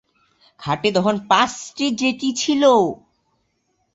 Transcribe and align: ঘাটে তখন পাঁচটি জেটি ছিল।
ঘাটে 0.59 0.89
তখন 0.91 1.15
পাঁচটি 1.29 1.85
জেটি 1.99 2.29
ছিল। 2.33 2.63